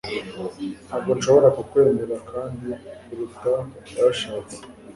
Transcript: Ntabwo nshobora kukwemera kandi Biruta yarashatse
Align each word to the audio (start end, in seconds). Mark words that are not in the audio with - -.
Ntabwo 0.85 1.09
nshobora 1.17 1.47
kukwemera 1.57 2.15
kandi 2.31 2.67
Biruta 3.07 3.53
yarashatse 3.95 4.55